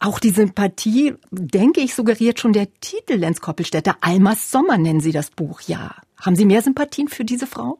Auch 0.00 0.18
die 0.18 0.30
Sympathie, 0.30 1.14
denke 1.30 1.80
ich, 1.80 1.94
suggeriert 1.94 2.40
schon 2.40 2.52
der 2.52 2.68
Titel 2.80 3.14
Lenz 3.14 3.40
Koppelstädter. 3.40 3.96
Almas 4.00 4.50
Sommer 4.50 4.78
nennen 4.78 5.00
Sie 5.00 5.12
das 5.12 5.30
Buch, 5.30 5.60
ja. 5.60 5.94
Haben 6.20 6.36
Sie 6.36 6.44
mehr 6.44 6.62
Sympathien 6.62 7.08
für 7.08 7.24
diese 7.24 7.46
Frau? 7.46 7.78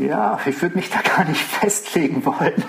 Ja, 0.00 0.40
ich 0.46 0.60
würde 0.62 0.76
mich 0.76 0.90
da 0.90 1.00
gar 1.02 1.24
nicht 1.28 1.40
festlegen 1.42 2.24
wollen. 2.24 2.64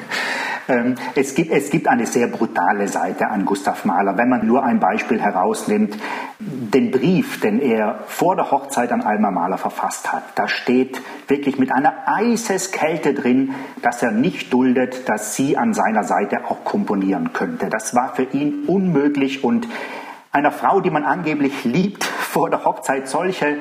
Ähm, 0.67 0.95
es 1.15 1.35
gibt, 1.35 1.51
es 1.51 1.69
gibt 1.69 1.87
eine 1.87 2.05
sehr 2.05 2.27
brutale 2.27 2.87
Seite 2.87 3.27
an 3.29 3.45
Gustav 3.45 3.85
Mahler. 3.85 4.17
Wenn 4.17 4.29
man 4.29 4.45
nur 4.45 4.63
ein 4.63 4.79
Beispiel 4.79 5.21
herausnimmt, 5.21 5.97
den 6.39 6.91
Brief, 6.91 7.39
den 7.39 7.59
er 7.59 7.99
vor 8.07 8.35
der 8.35 8.51
Hochzeit 8.51 8.91
an 8.91 9.01
Alma 9.01 9.31
Mahler 9.31 9.57
verfasst 9.57 10.11
hat, 10.11 10.23
da 10.35 10.47
steht 10.47 11.01
wirklich 11.27 11.57
mit 11.57 11.71
einer 11.71 11.93
Eiseskälte 12.05 13.13
drin, 13.13 13.53
dass 13.81 14.03
er 14.03 14.11
nicht 14.11 14.53
duldet, 14.53 15.07
dass 15.07 15.35
sie 15.35 15.57
an 15.57 15.73
seiner 15.73 16.03
Seite 16.03 16.45
auch 16.45 16.63
komponieren 16.63 17.33
könnte. 17.33 17.69
Das 17.69 17.95
war 17.95 18.15
für 18.15 18.23
ihn 18.23 18.65
unmöglich 18.67 19.43
und 19.43 19.67
einer 20.31 20.51
Frau, 20.51 20.81
die 20.81 20.91
man 20.91 21.03
angeblich 21.03 21.63
liebt, 21.63 22.03
vor 22.27 22.49
der 22.49 22.65
Hochzeit 22.65 23.07
solche 23.07 23.57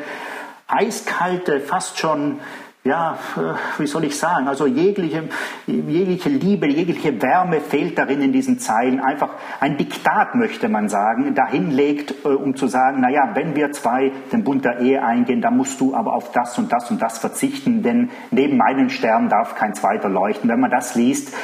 eiskalte, 0.68 1.60
fast 1.60 1.98
schon 1.98 2.40
ja, 2.86 3.18
äh, 3.36 3.80
wie 3.80 3.86
soll 3.86 4.04
ich 4.04 4.16
sagen, 4.16 4.48
also 4.48 4.66
jegliche, 4.66 5.24
jegliche 5.66 6.28
Liebe, 6.28 6.68
jegliche 6.68 7.20
Wärme 7.20 7.60
fehlt 7.60 7.98
darin 7.98 8.22
in 8.22 8.32
diesen 8.32 8.58
Zeilen. 8.58 9.00
Einfach 9.00 9.30
ein 9.60 9.76
Diktat, 9.76 10.34
möchte 10.34 10.68
man 10.68 10.88
sagen, 10.88 11.34
dahin 11.34 11.70
legt, 11.72 12.24
äh, 12.24 12.28
um 12.28 12.54
zu 12.54 12.68
sagen, 12.68 13.00
naja, 13.00 13.30
wenn 13.34 13.56
wir 13.56 13.72
zwei 13.72 14.12
den 14.32 14.44
Bund 14.44 14.64
der 14.64 14.78
Ehe 14.80 15.04
eingehen, 15.04 15.42
dann 15.42 15.56
musst 15.56 15.80
du 15.80 15.94
aber 15.94 16.14
auf 16.14 16.30
das 16.32 16.56
und 16.58 16.72
das 16.72 16.90
und 16.90 17.02
das 17.02 17.18
verzichten, 17.18 17.82
denn 17.82 18.10
neben 18.30 18.56
meinen 18.56 18.88
Stern 18.88 19.28
darf 19.28 19.56
kein 19.56 19.74
zweiter 19.74 20.08
leuchten. 20.08 20.48
Wenn 20.48 20.60
man 20.60 20.70
das 20.70 20.94
liest, 20.94 21.34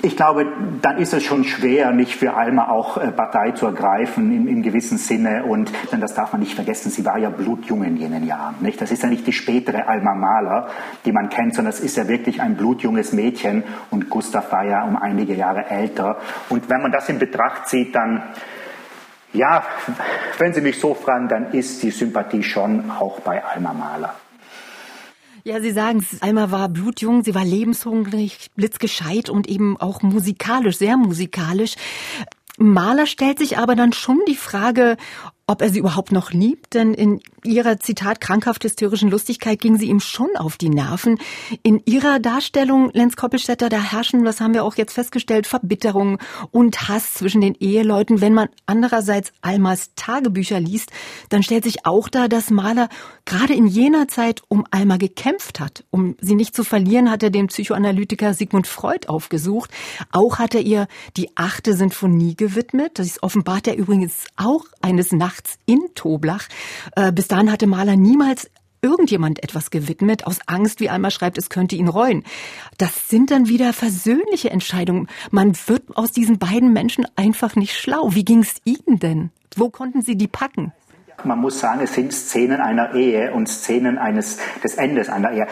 ich 0.00 0.16
glaube, 0.16 0.46
dann 0.80 0.98
ist 0.98 1.12
es 1.12 1.24
schon 1.24 1.42
schwer, 1.42 1.90
nicht 1.90 2.14
für 2.14 2.34
Alma 2.34 2.68
auch 2.68 2.98
äh, 2.98 3.10
Partei 3.10 3.50
zu 3.50 3.66
ergreifen 3.66 4.32
im, 4.32 4.46
im 4.46 4.62
gewissen 4.62 4.96
Sinne. 4.96 5.44
Und 5.44 5.72
denn 5.90 6.00
das 6.00 6.14
darf 6.14 6.32
man 6.32 6.40
nicht 6.40 6.54
vergessen, 6.54 6.90
sie 6.90 7.04
war 7.04 7.18
ja 7.18 7.30
blutjung 7.30 7.82
in 7.82 7.96
jenen 7.96 8.24
Jahren. 8.24 8.56
Nicht? 8.60 8.80
Das 8.80 8.92
ist 8.92 9.02
ja 9.02 9.08
nicht 9.08 9.26
die 9.26 9.32
spätere 9.32 9.88
Alma 9.88 10.14
Mahler, 10.14 10.68
die 11.04 11.10
man 11.10 11.30
kennt, 11.30 11.54
sondern 11.54 11.72
es 11.72 11.80
ist 11.80 11.96
ja 11.96 12.06
wirklich 12.06 12.40
ein 12.40 12.56
blutjunges 12.56 13.12
Mädchen. 13.12 13.64
Und 13.90 14.08
Gustav 14.08 14.52
war 14.52 14.64
ja 14.64 14.84
um 14.84 14.96
einige 14.96 15.34
Jahre 15.34 15.66
älter. 15.68 16.18
Und 16.48 16.70
wenn 16.70 16.80
man 16.80 16.92
das 16.92 17.08
in 17.08 17.18
Betracht 17.18 17.66
zieht, 17.68 17.94
dann 17.96 18.22
ja, 19.32 19.62
wenn 20.38 20.54
Sie 20.54 20.60
mich 20.60 20.80
so 20.80 20.94
fragen, 20.94 21.28
dann 21.28 21.52
ist 21.52 21.82
die 21.82 21.90
Sympathie 21.90 22.42
schon 22.42 22.90
auch 22.90 23.20
bei 23.20 23.44
Alma 23.44 23.74
Mahler. 23.74 24.14
Ja, 25.44 25.60
Sie 25.60 25.72
sagen 25.72 26.00
es, 26.00 26.22
Alma 26.22 26.50
war 26.50 26.68
blutjung, 26.68 27.24
sie 27.24 27.34
war 27.34 27.44
lebenshungrig, 27.44 28.50
blitzgescheit 28.56 29.30
und 29.30 29.48
eben 29.48 29.76
auch 29.78 30.02
musikalisch, 30.02 30.78
sehr 30.78 30.96
musikalisch. 30.96 31.76
Mahler 32.58 33.06
stellt 33.06 33.38
sich 33.38 33.56
aber 33.56 33.76
dann 33.76 33.92
schon 33.92 34.20
die 34.28 34.34
Frage, 34.34 34.96
ob 35.46 35.62
er 35.62 35.70
sie 35.70 35.78
überhaupt 35.78 36.12
noch 36.12 36.32
liebt, 36.32 36.74
denn 36.74 36.92
in 36.92 37.20
ihrer 37.44 37.80
Zitat 37.80 38.20
krankhaft 38.20 38.64
hysterischen 38.64 39.10
Lustigkeit 39.10 39.60
ging 39.60 39.76
sie 39.76 39.88
ihm 39.88 40.00
schon 40.00 40.28
auf 40.36 40.56
die 40.56 40.68
Nerven. 40.68 41.18
In 41.62 41.80
ihrer 41.84 42.18
Darstellung, 42.18 42.90
Lenz 42.92 43.16
Koppelstädter, 43.16 43.68
da 43.68 43.80
herrschen, 43.80 44.24
das 44.24 44.40
haben 44.40 44.54
wir 44.54 44.64
auch 44.64 44.76
jetzt 44.76 44.92
festgestellt, 44.94 45.46
Verbitterung 45.46 46.18
und 46.50 46.88
Hass 46.88 47.14
zwischen 47.14 47.40
den 47.40 47.54
Eheleuten. 47.54 48.20
Wenn 48.20 48.34
man 48.34 48.48
andererseits 48.66 49.32
Almas 49.40 49.90
Tagebücher 49.96 50.60
liest, 50.60 50.90
dann 51.28 51.42
stellt 51.42 51.64
sich 51.64 51.86
auch 51.86 52.08
dar, 52.08 52.28
dass 52.28 52.50
Mahler 52.50 52.88
gerade 53.24 53.54
in 53.54 53.66
jener 53.66 54.08
Zeit 54.08 54.42
um 54.48 54.66
Alma 54.70 54.96
gekämpft 54.96 55.60
hat. 55.60 55.84
Um 55.90 56.16
sie 56.20 56.34
nicht 56.34 56.54
zu 56.54 56.64
verlieren, 56.64 57.10
hat 57.10 57.22
er 57.22 57.30
den 57.30 57.48
Psychoanalytiker 57.48 58.34
Sigmund 58.34 58.66
Freud 58.66 59.08
aufgesucht. 59.08 59.70
Auch 60.12 60.38
hat 60.38 60.54
er 60.54 60.62
ihr 60.62 60.88
die 61.16 61.36
achte 61.36 61.74
Sinfonie 61.74 62.36
gewidmet. 62.36 62.98
Das 62.98 63.22
offenbart 63.22 63.66
er 63.66 63.76
übrigens 63.76 64.24
auch 64.36 64.64
eines 64.80 65.12
Nachts 65.12 65.58
in 65.66 65.80
Toblach. 65.94 66.48
Äh, 66.96 67.12
bis 67.12 67.28
dahin 67.38 67.52
hatte 67.52 67.68
Mahler 67.68 67.94
niemals 67.94 68.50
irgendjemand 68.82 69.44
etwas 69.44 69.70
gewidmet, 69.70 70.26
aus 70.26 70.40
Angst, 70.46 70.80
wie 70.80 70.90
Alma 70.90 71.10
schreibt, 71.12 71.38
es 71.38 71.50
könnte 71.50 71.76
ihn 71.76 71.86
reuen. 71.86 72.24
Das 72.78 73.08
sind 73.08 73.30
dann 73.30 73.46
wieder 73.46 73.72
versöhnliche 73.72 74.50
Entscheidungen. 74.50 75.08
Man 75.30 75.56
wird 75.66 75.96
aus 75.96 76.10
diesen 76.10 76.38
beiden 76.38 76.72
Menschen 76.72 77.06
einfach 77.14 77.54
nicht 77.54 77.76
schlau. 77.76 78.14
Wie 78.14 78.24
ging's 78.24 78.56
Ihnen 78.64 78.98
denn? 78.98 79.30
Wo 79.54 79.70
konnten 79.70 80.02
Sie 80.02 80.16
die 80.16 80.26
packen? 80.26 80.72
Man 81.24 81.40
muss 81.40 81.58
sagen, 81.58 81.80
es 81.82 81.94
sind 81.94 82.12
Szenen 82.12 82.60
einer 82.60 82.94
Ehe 82.94 83.32
und 83.32 83.48
Szenen 83.48 83.98
eines 83.98 84.38
des 84.62 84.76
Endes 84.76 85.08
einer 85.08 85.32
Ehe. 85.32 85.48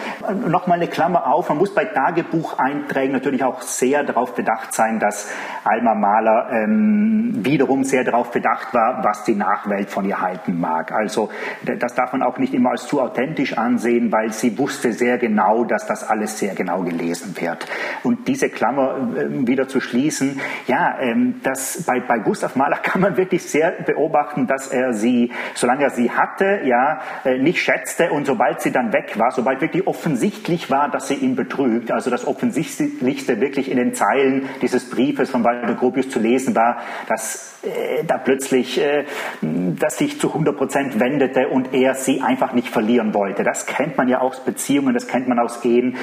Nochmal 0.47 0.79
eine 0.79 0.87
Klammer 0.87 1.27
auf, 1.27 1.49
man 1.49 1.59
muss 1.59 1.75
bei 1.75 1.85
Tagebucheinträgen 1.85 3.11
natürlich 3.11 3.43
auch 3.43 3.63
sehr 3.63 4.05
darauf 4.05 4.37
bedacht 4.37 4.73
sein, 4.73 5.01
dass 5.01 5.29
Alma 5.65 5.97
Mahler 5.97 6.51
ähm, 6.53 7.45
wiederum 7.45 7.83
sehr 7.83 8.05
darauf 8.05 8.31
bedacht 8.31 8.73
war, 8.75 9.03
was 9.03 9.25
die 9.25 9.35
Nachwelt 9.35 9.91
von 9.91 10.05
ihr 10.05 10.21
halten 10.21 10.61
mag. 10.61 10.93
Also 10.93 11.31
das 11.65 11.97
darf 11.97 12.13
man 12.13 12.23
auch 12.23 12.39
nicht 12.39 12.55
immer 12.55 12.71
als 12.71 12.87
zu 12.87 13.01
authentisch 13.01 13.59
ansehen, 13.59 14.13
weil 14.13 14.33
sie 14.33 14.57
wusste 14.59 14.93
sehr 14.93 15.19
genau, 15.19 15.65
dass 15.65 15.85
das 15.89 16.09
alles 16.09 16.39
sehr 16.39 16.55
genau 16.55 16.83
gelesen 16.83 17.35
wird. 17.41 17.67
Und 18.05 18.29
diese 18.29 18.51
Klammer 18.51 18.99
äh, 19.17 19.49
wieder 19.49 19.67
zu 19.67 19.81
schließen, 19.81 20.41
ja, 20.69 20.97
ähm, 21.01 21.41
das 21.43 21.83
bei, 21.85 21.99
bei 21.99 22.21
Gustav 22.21 22.55
Mahler 22.55 22.77
kann 22.83 23.01
man 23.01 23.17
wirklich 23.17 23.43
sehr 23.43 23.73
beobachten, 23.73 24.47
dass 24.47 24.69
er 24.69 24.93
sie 24.93 25.33
solange 25.57 25.85
er 25.85 25.91
sie 25.91 26.11
hatte, 26.11 26.61
ja, 26.65 27.01
äh, 27.25 27.39
nicht 27.39 27.61
schätzte 27.61 28.11
und 28.13 28.27
sobald 28.27 28.61
sie 28.61 28.71
dann 28.71 28.93
weg 28.93 29.19
war, 29.19 29.33
sobald 29.33 29.61
wirklich 29.61 29.87
offensichtlich 29.87 30.71
war, 30.71 30.91
dass 30.91 31.09
sie 31.09 31.15
ihn 31.15 31.35
betrügt, 31.35 31.91
also 31.91 32.11
das 32.11 32.27
Offensichtlichste 32.27 33.41
wirklich 33.41 33.71
in 33.71 33.77
den 33.77 33.95
Zeilen 33.95 34.49
dieses 34.63 34.89
Briefes 34.91 35.31
von 35.31 35.45
Walter 35.45 35.75
Gropius 35.75 36.09
zu 36.11 36.21
lesen 36.21 36.55
war, 36.55 36.79
dass 37.09 37.59
äh, 37.63 38.05
da 38.05 38.19
plötzlich 38.19 38.81
äh, 38.81 39.05
das 39.41 39.99
sich 39.99 40.21
zu 40.21 40.29
100 40.29 40.57
Prozent 40.57 41.01
wendete 41.01 41.49
und 41.49 41.75
er 41.75 41.95
sie 41.95 42.21
einfach 42.21 42.53
nicht 42.53 42.69
verlieren 42.69 43.15
wollte. 43.15 43.43
Das 43.43 43.67
kennt 43.67 43.97
man 43.97 44.09
ja 44.09 44.21
aus 44.21 44.45
Beziehungen, 44.45 44.95
das 44.95 45.09
kennt 45.09 45.29
man 45.29 45.39
aus 45.39 45.65
Ehen 45.65 45.97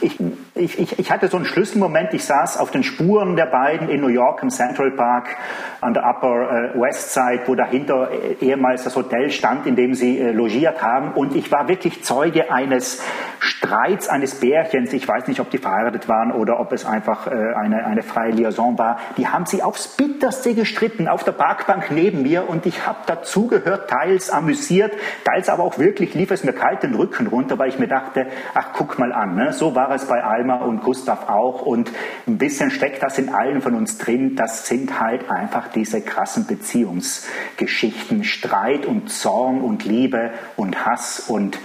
ich, 0.00 0.78
ich, 0.78 0.98
ich 0.98 1.10
hatte 1.10 1.28
so 1.28 1.36
einen 1.36 1.46
Schlüsselmoment. 1.46 2.12
Ich 2.14 2.24
saß 2.24 2.58
auf 2.58 2.70
den 2.70 2.82
Spuren 2.82 3.36
der 3.36 3.46
beiden 3.46 3.88
in 3.88 4.00
New 4.00 4.08
York 4.08 4.42
im 4.42 4.50
Central 4.50 4.90
Park 4.92 5.36
an 5.80 5.94
der 5.94 6.04
Upper 6.04 6.74
äh, 6.74 6.80
West 6.80 7.14
Side, 7.14 7.42
wo 7.46 7.54
dahinter 7.54 8.10
äh, 8.10 8.44
ehemals 8.44 8.84
das 8.84 8.96
Hotel 8.96 9.30
stand, 9.30 9.66
in 9.66 9.76
dem 9.76 9.94
sie 9.94 10.18
äh, 10.18 10.32
logiert 10.32 10.82
haben. 10.82 11.12
Und 11.12 11.34
ich 11.34 11.50
war 11.50 11.68
wirklich 11.68 12.02
Zeuge 12.04 12.52
eines 12.52 13.02
Streits 13.38 14.08
eines 14.08 14.40
Bärchens. 14.40 14.92
Ich 14.92 15.06
weiß 15.06 15.28
nicht, 15.28 15.40
ob 15.40 15.50
die 15.50 15.58
verheiratet 15.58 16.08
waren 16.08 16.32
oder 16.32 16.60
ob 16.60 16.72
es 16.72 16.84
einfach 16.84 17.26
eine, 17.26 17.86
eine 17.86 18.02
freie 18.02 18.32
Liaison 18.32 18.78
war. 18.78 18.98
Die 19.16 19.28
haben 19.28 19.46
sie 19.46 19.62
aufs 19.62 19.88
Bitterste 19.88 20.54
gestritten 20.54 21.08
auf 21.08 21.24
der 21.24 21.32
Parkbank 21.32 21.90
neben 21.90 22.22
mir 22.22 22.48
und 22.48 22.66
ich 22.66 22.86
habe 22.86 22.98
dazugehört, 23.06 23.88
teils 23.88 24.30
amüsiert, 24.30 24.92
teils 25.24 25.48
aber 25.48 25.62
auch 25.62 25.78
wirklich 25.78 26.14
lief 26.14 26.30
es 26.30 26.44
mir 26.44 26.52
kalt 26.52 26.82
den 26.82 26.94
Rücken 26.94 27.26
runter, 27.26 27.58
weil 27.58 27.68
ich 27.68 27.78
mir 27.78 27.88
dachte, 27.88 28.26
ach 28.54 28.68
guck 28.74 28.98
mal 28.98 29.12
an, 29.12 29.19
ne? 29.26 29.52
so 29.52 29.74
war 29.74 29.90
es 29.92 30.06
bei 30.06 30.22
Alma 30.22 30.56
und 30.56 30.82
Gustav 30.82 31.28
auch 31.28 31.62
und 31.62 31.90
ein 32.26 32.38
bisschen 32.38 32.70
steckt 32.70 33.02
das 33.02 33.18
in 33.18 33.28
allen 33.34 33.60
von 33.60 33.74
uns 33.74 33.98
drin. 33.98 34.36
Das 34.36 34.66
sind 34.66 35.00
halt 35.00 35.30
einfach 35.30 35.68
diese 35.68 36.00
krassen 36.00 36.46
Beziehungsgeschichten, 36.46 38.24
Streit 38.24 38.86
und 38.86 39.10
Zorn 39.10 39.60
und 39.60 39.84
Liebe 39.84 40.32
und 40.56 40.84
Hass 40.84 41.20
und 41.28 41.58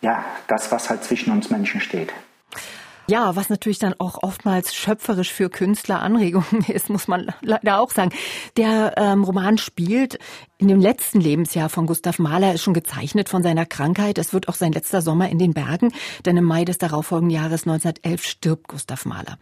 ja, 0.00 0.24
das, 0.48 0.72
was 0.72 0.90
halt 0.90 1.04
zwischen 1.04 1.32
uns 1.32 1.50
Menschen 1.50 1.80
steht. 1.80 2.12
Ja, 3.08 3.34
was 3.34 3.50
natürlich 3.50 3.78
dann 3.78 3.94
auch 3.98 4.22
oftmals 4.22 4.74
schöpferisch 4.74 5.32
für 5.32 5.50
Künstler 5.50 6.00
Anregungen 6.00 6.64
ist, 6.68 6.88
muss 6.88 7.08
man 7.08 7.32
leider 7.40 7.80
auch 7.80 7.90
sagen. 7.90 8.12
Der 8.56 8.94
ähm, 8.96 9.24
Roman 9.24 9.58
spielt 9.58 10.18
in 10.62 10.68
dem 10.68 10.80
letzten 10.80 11.20
Lebensjahr 11.20 11.68
von 11.68 11.86
Gustav 11.86 12.20
Mahler, 12.20 12.54
ist 12.54 12.62
schon 12.62 12.72
gezeichnet 12.72 13.28
von 13.28 13.42
seiner 13.42 13.66
Krankheit. 13.66 14.16
Es 14.16 14.32
wird 14.32 14.48
auch 14.48 14.54
sein 14.54 14.70
letzter 14.70 15.02
Sommer 15.02 15.28
in 15.28 15.38
den 15.38 15.54
Bergen, 15.54 15.92
denn 16.24 16.36
im 16.36 16.44
Mai 16.44 16.64
des 16.64 16.78
darauffolgenden 16.78 17.34
Jahres 17.34 17.66
1911 17.66 18.24
stirbt 18.24 18.68
Gustav 18.68 19.04
Mahler. 19.04 19.38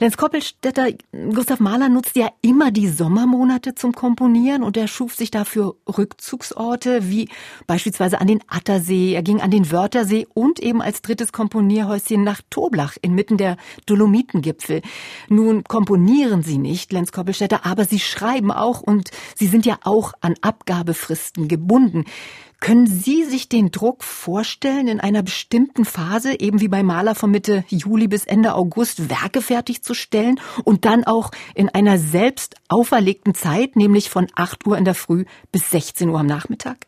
Lenz 0.00 0.16
Koppelstädter, 0.16 0.88
Gustav 1.34 1.60
Mahler 1.60 1.90
nutzt 1.90 2.16
ja 2.16 2.30
immer 2.40 2.70
die 2.70 2.88
Sommermonate 2.88 3.74
zum 3.74 3.92
Komponieren 3.92 4.62
und 4.62 4.78
er 4.78 4.88
schuf 4.88 5.14
sich 5.14 5.30
dafür 5.30 5.76
Rückzugsorte, 5.86 7.10
wie 7.10 7.28
beispielsweise 7.66 8.18
an 8.22 8.26
den 8.26 8.40
Attersee, 8.48 9.12
er 9.12 9.22
ging 9.22 9.42
an 9.42 9.50
den 9.50 9.70
Wörthersee 9.70 10.26
und 10.32 10.60
eben 10.60 10.80
als 10.80 11.02
drittes 11.02 11.30
Komponierhäuschen 11.32 12.24
nach 12.24 12.40
Toblach 12.48 12.96
inmitten 13.02 13.36
der 13.36 13.58
Dolomitengipfel. 13.84 14.80
Nun 15.28 15.62
komponieren 15.64 16.42
Sie 16.42 16.56
nicht, 16.56 16.90
Lenz 16.90 17.12
Koppelstädter, 17.12 17.66
aber 17.66 17.84
Sie 17.84 18.00
schreiben 18.00 18.50
auch 18.50 18.80
und 18.80 19.10
Sie 19.36 19.46
sind 19.46 19.66
ja 19.66 19.78
auch 19.82 20.14
an 20.22 20.34
Abgabefristen 20.54 21.48
gebunden. 21.48 22.04
Können 22.60 22.86
Sie 22.86 23.24
sich 23.24 23.48
den 23.48 23.72
Druck 23.72 24.04
vorstellen, 24.04 24.86
in 24.86 25.00
einer 25.00 25.22
bestimmten 25.24 25.84
Phase, 25.84 26.40
eben 26.40 26.60
wie 26.60 26.68
bei 26.68 26.84
Maler 26.84 27.16
von 27.16 27.30
Mitte 27.30 27.64
Juli 27.68 28.06
bis 28.06 28.24
Ende 28.24 28.54
August, 28.54 29.10
Werke 29.10 29.42
fertigzustellen 29.42 30.40
und 30.62 30.84
dann 30.84 31.04
auch 31.04 31.32
in 31.54 31.68
einer 31.68 31.98
selbst 31.98 32.54
auferlegten 32.68 33.34
Zeit, 33.34 33.74
nämlich 33.74 34.08
von 34.08 34.28
8 34.36 34.66
Uhr 34.66 34.78
in 34.78 34.84
der 34.84 34.94
Früh 34.94 35.24
bis 35.50 35.70
16 35.70 36.08
Uhr 36.08 36.20
am 36.20 36.26
Nachmittag? 36.26 36.86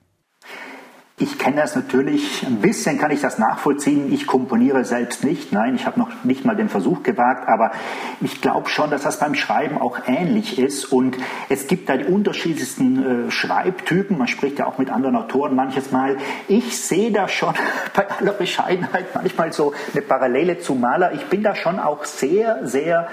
Ich 1.18 1.38
kenne 1.38 1.56
das 1.56 1.74
natürlich, 1.74 2.44
ein 2.46 2.56
bisschen 2.56 2.98
kann 2.98 3.10
ich 3.10 3.22
das 3.22 3.38
nachvollziehen. 3.38 4.12
Ich 4.12 4.26
komponiere 4.26 4.84
selbst 4.84 5.24
nicht. 5.24 5.50
Nein, 5.50 5.74
ich 5.74 5.86
habe 5.86 5.98
noch 5.98 6.10
nicht 6.24 6.44
mal 6.44 6.54
den 6.54 6.68
Versuch 6.68 7.02
gewagt, 7.02 7.48
aber 7.48 7.70
ich 8.20 8.42
glaube 8.42 8.68
schon, 8.68 8.90
dass 8.90 9.04
das 9.04 9.18
beim 9.18 9.34
Schreiben 9.34 9.78
auch 9.78 10.00
ähnlich 10.06 10.58
ist. 10.58 10.84
Und 10.92 11.16
es 11.48 11.68
gibt 11.68 11.88
da 11.88 11.96
die 11.96 12.04
unterschiedlichsten 12.04 13.28
äh, 13.28 13.30
Schreibtypen. 13.30 14.18
Man 14.18 14.28
spricht 14.28 14.58
ja 14.58 14.66
auch 14.66 14.76
mit 14.76 14.90
anderen 14.90 15.16
Autoren 15.16 15.56
manches 15.56 15.90
Mal. 15.90 16.18
Ich 16.48 16.78
sehe 16.78 17.10
da 17.10 17.28
schon 17.28 17.54
bei 17.94 18.10
aller 18.10 18.32
Bescheidenheit 18.32 19.06
manchmal 19.14 19.54
so 19.54 19.72
eine 19.94 20.02
Parallele 20.02 20.58
zu 20.58 20.74
Maler. 20.74 21.14
Ich 21.14 21.24
bin 21.28 21.42
da 21.42 21.54
schon 21.54 21.78
auch 21.80 22.04
sehr, 22.04 22.66
sehr 22.66 23.08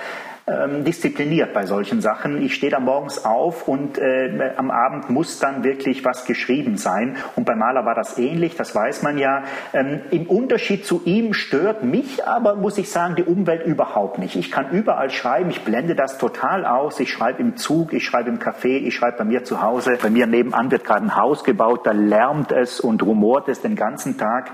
ähm, 0.46 0.84
diszipliniert 0.84 1.54
bei 1.54 1.66
solchen 1.66 2.02
Sachen. 2.02 2.42
Ich 2.42 2.56
stehe 2.56 2.72
da 2.72 2.80
morgens 2.80 3.24
auf 3.24 3.68
und 3.68 3.98
äh, 3.98 4.52
am 4.58 4.72
Abend 4.72 5.10
muss 5.10 5.40
dann 5.40 5.64
wirklich 5.64 6.04
was 6.04 6.26
geschrieben 6.26 6.78
sein. 6.78 7.16
Und 7.36 7.46
bei 7.46 7.56
Maler 7.56 7.86
war 7.86 7.96
das 7.96 8.18
ähnlich, 8.18 8.56
das 8.56 8.76
weiß 8.76 9.04
man 9.04 9.18
ja. 9.18 9.44
Ähm, 9.74 10.02
Im 10.12 10.28
Unterschied 10.28 10.86
zu 10.86 11.02
ihm 11.06 11.34
stört 11.34 11.84
mich 11.84 12.28
aber, 12.28 12.56
muss 12.56 12.78
ich 12.78 12.92
sagen, 12.92 13.16
die 13.16 13.24
Umwelt 13.24 13.66
überhaupt 13.66 14.20
nicht. 14.20 14.36
Ich 14.36 14.52
kann 14.52 14.72
überall 14.72 15.10
schreiben, 15.10 15.50
ich 15.50 15.62
blende 15.62 15.96
das 15.96 16.18
total 16.18 16.66
aus. 16.66 17.00
Ich 17.00 17.12
schreibe 17.12 17.42
im 17.42 17.56
Zug, 17.56 17.94
ich 17.94 18.06
schreibe 18.06 18.30
im 18.30 18.40
Café, 18.40 18.80
ich 18.80 18.96
schreibe 18.96 19.20
bei 19.20 19.24
mir 19.24 19.46
zu 19.46 19.62
Hause. 19.62 19.98
Bei 20.02 20.10
mir 20.10 20.28
nebenan 20.28 20.72
wird 20.72 20.84
gerade 20.84 21.06
ein 21.06 21.16
Haus 21.16 21.46
gebaut, 21.46 21.88
da 21.88 21.92
lärmt 21.92 22.52
es 22.52 22.82
und 22.82 23.02
rumort 23.02 23.48
es 23.48 23.62
den 23.62 23.76
ganzen 23.76 24.18
Tag. 24.18 24.52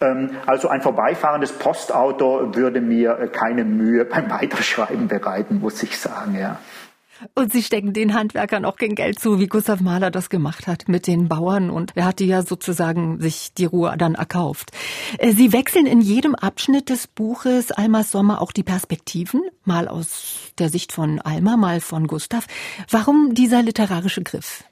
Ähm, 0.00 0.30
also 0.46 0.68
ein 0.68 0.82
vorbeifahrendes 0.82 1.52
Postauto 1.52 2.54
würde 2.54 2.80
mir 2.80 3.18
äh, 3.18 3.28
keine 3.28 3.64
Mühe 3.64 4.04
beim 4.04 4.30
Weiterschreiben 4.30 5.08
bereiten, 5.08 5.60
muss 5.60 5.82
ich 5.82 5.98
sagen, 5.98 6.36
ja. 6.38 6.58
Und 7.34 7.52
sie 7.52 7.62
stecken 7.62 7.92
den 7.92 8.14
Handwerkern 8.14 8.64
auch 8.64 8.76
kein 8.76 8.94
Geld 8.94 9.18
zu, 9.18 9.38
wie 9.38 9.46
Gustav 9.46 9.80
Mahler 9.80 10.10
das 10.10 10.30
gemacht 10.30 10.66
hat 10.66 10.88
mit 10.88 11.06
den 11.06 11.28
Bauern. 11.28 11.68
Und 11.68 11.92
er 11.94 12.06
hatte 12.06 12.24
ja 12.24 12.42
sozusagen 12.42 13.20
sich 13.20 13.52
die 13.52 13.66
Ruhe 13.66 13.94
dann 13.98 14.14
erkauft. 14.14 14.70
Äh, 15.18 15.32
sie 15.32 15.52
wechseln 15.52 15.86
in 15.86 16.00
jedem 16.00 16.34
Abschnitt 16.34 16.88
des 16.88 17.06
Buches 17.06 17.72
Almas 17.72 18.10
Sommer 18.10 18.40
auch 18.40 18.52
die 18.52 18.62
Perspektiven, 18.62 19.42
mal 19.64 19.88
aus 19.88 20.52
der 20.58 20.70
Sicht 20.70 20.92
von 20.92 21.20
Alma, 21.20 21.56
mal 21.56 21.80
von 21.80 22.06
Gustav. 22.06 22.46
Warum 22.90 23.34
dieser 23.34 23.62
literarische 23.62 24.22
Griff? 24.22 24.64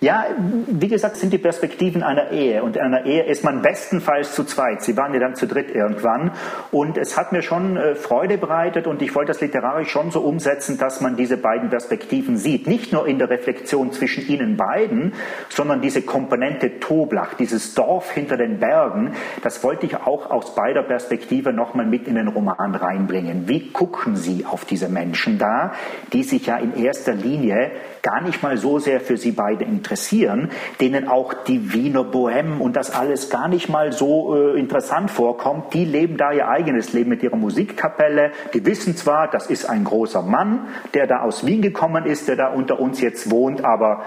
Ja, 0.00 0.26
wie 0.66 0.88
gesagt, 0.88 1.16
sind 1.16 1.32
die 1.32 1.38
Perspektiven 1.38 2.02
einer 2.02 2.30
Ehe. 2.30 2.62
Und 2.62 2.76
in 2.76 2.82
einer 2.82 3.06
Ehe 3.06 3.24
ist 3.24 3.44
man 3.44 3.62
bestenfalls 3.62 4.34
zu 4.34 4.44
zweit. 4.44 4.82
Sie 4.82 4.94
waren 4.96 5.14
ja 5.14 5.20
dann 5.20 5.36
zu 5.36 5.46
dritt 5.46 5.74
irgendwann. 5.74 6.32
Und 6.70 6.98
es 6.98 7.16
hat 7.16 7.32
mir 7.32 7.40
schon 7.40 7.78
äh, 7.78 7.94
Freude 7.94 8.36
bereitet 8.36 8.86
und 8.86 9.00
ich 9.00 9.14
wollte 9.14 9.28
das 9.28 9.40
literarisch 9.40 9.88
schon 9.88 10.10
so 10.10 10.20
umsetzen, 10.20 10.76
dass 10.76 11.00
man 11.00 11.16
diese 11.16 11.38
beiden 11.38 11.70
Perspektiven 11.70 12.36
sieht. 12.36 12.66
Nicht 12.66 12.92
nur 12.92 13.08
in 13.08 13.18
der 13.18 13.30
Reflexion 13.30 13.90
zwischen 13.92 14.28
ihnen 14.28 14.58
beiden, 14.58 15.14
sondern 15.48 15.80
diese 15.80 16.02
Komponente 16.02 16.78
Toblach, 16.78 17.32
dieses 17.34 17.74
Dorf 17.74 18.10
hinter 18.10 18.36
den 18.36 18.58
Bergen, 18.58 19.14
das 19.42 19.64
wollte 19.64 19.86
ich 19.86 19.96
auch 19.96 20.30
aus 20.30 20.54
beider 20.54 20.82
Perspektive 20.82 21.54
nochmal 21.54 21.86
mit 21.86 22.06
in 22.06 22.16
den 22.16 22.28
Roman 22.28 22.74
reinbringen. 22.74 23.48
Wie 23.48 23.70
gucken 23.70 24.14
Sie 24.14 24.44
auf 24.44 24.66
diese 24.66 24.90
Menschen 24.90 25.38
da, 25.38 25.72
die 26.12 26.22
sich 26.22 26.46
ja 26.46 26.58
in 26.58 26.76
erster 26.76 27.14
Linie 27.14 27.70
gar 28.02 28.20
nicht 28.20 28.42
mal 28.42 28.58
so 28.58 28.78
sehr 28.78 29.00
für 29.00 29.16
Sie 29.16 29.32
beide 29.32 29.64
interessieren? 29.64 29.85
Interessieren, 29.86 30.50
denen 30.80 31.06
auch 31.06 31.32
die 31.32 31.72
Wiener 31.72 32.02
Bohème 32.02 32.58
und 32.58 32.74
das 32.74 32.90
alles 32.90 33.30
gar 33.30 33.46
nicht 33.46 33.68
mal 33.68 33.92
so 33.92 34.34
äh, 34.34 34.58
interessant 34.58 35.12
vorkommt, 35.12 35.74
die 35.74 35.84
leben 35.84 36.16
da 36.16 36.32
ihr 36.32 36.48
eigenes 36.48 36.92
Leben 36.92 37.10
mit 37.10 37.22
ihrer 37.22 37.36
Musikkapelle. 37.36 38.32
Die 38.52 38.66
wissen 38.66 38.96
zwar, 38.96 39.28
das 39.28 39.46
ist 39.46 39.64
ein 39.64 39.84
großer 39.84 40.22
Mann, 40.22 40.66
der 40.94 41.06
da 41.06 41.20
aus 41.20 41.46
Wien 41.46 41.62
gekommen 41.62 42.04
ist, 42.04 42.26
der 42.26 42.34
da 42.34 42.48
unter 42.48 42.80
uns 42.80 43.00
jetzt 43.00 43.30
wohnt, 43.30 43.64
aber 43.64 44.02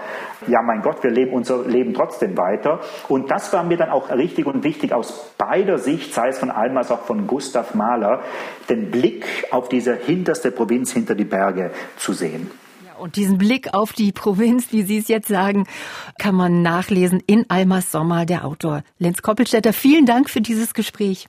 ja, 0.46 0.60
mein 0.60 0.82
Gott, 0.82 1.02
wir 1.02 1.10
leben 1.10 1.32
unser 1.32 1.64
Leben 1.66 1.94
trotzdem 1.94 2.36
weiter. 2.36 2.80
Und 3.08 3.30
das 3.30 3.50
war 3.54 3.62
mir 3.62 3.78
dann 3.78 3.90
auch 3.90 4.10
richtig 4.10 4.46
und 4.46 4.64
wichtig 4.64 4.92
aus 4.92 5.34
beider 5.38 5.78
Sicht, 5.78 6.12
sei 6.12 6.28
es 6.28 6.38
von 6.38 6.50
Alma 6.50 6.80
als 6.80 6.90
auch 6.90 7.04
von 7.06 7.26
Gustav 7.26 7.74
Mahler, 7.74 8.20
den 8.68 8.90
Blick 8.90 9.24
auf 9.50 9.70
diese 9.70 9.94
hinterste 9.94 10.50
Provinz 10.50 10.92
hinter 10.92 11.14
die 11.14 11.24
Berge 11.24 11.70
zu 11.96 12.12
sehen. 12.12 12.50
Und 13.00 13.16
diesen 13.16 13.38
Blick 13.38 13.72
auf 13.72 13.92
die 13.92 14.12
Provinz, 14.12 14.72
wie 14.72 14.82
Sie 14.82 14.98
es 14.98 15.08
jetzt 15.08 15.28
sagen, 15.28 15.66
kann 16.18 16.34
man 16.34 16.62
nachlesen 16.62 17.22
in 17.26 17.46
Almas 17.48 17.90
Sommer, 17.90 18.26
der 18.26 18.44
Autor 18.44 18.82
Lenz 18.98 19.22
Koppelstädter. 19.22 19.72
Vielen 19.72 20.04
Dank 20.04 20.28
für 20.28 20.42
dieses 20.42 20.74
Gespräch. 20.74 21.26